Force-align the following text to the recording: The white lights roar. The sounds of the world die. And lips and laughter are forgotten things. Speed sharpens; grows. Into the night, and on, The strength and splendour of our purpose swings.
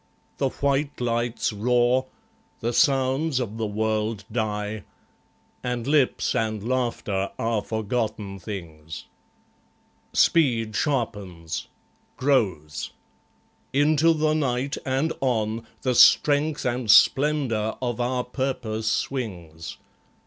The 0.39 0.49
white 0.49 0.99
lights 0.99 1.53
roar. 1.53 2.07
The 2.59 2.73
sounds 2.73 3.39
of 3.39 3.57
the 3.57 3.67
world 3.67 4.23
die. 4.31 4.83
And 5.63 5.85
lips 5.85 6.33
and 6.33 6.67
laughter 6.67 7.29
are 7.37 7.61
forgotten 7.61 8.39
things. 8.39 9.05
Speed 10.11 10.75
sharpens; 10.75 11.67
grows. 12.17 12.89
Into 13.73 14.11
the 14.13 14.33
night, 14.33 14.75
and 14.87 15.13
on, 15.21 15.67
The 15.83 15.93
strength 15.93 16.65
and 16.65 16.89
splendour 16.89 17.77
of 17.79 18.01
our 18.01 18.23
purpose 18.23 18.89
swings. 18.89 19.77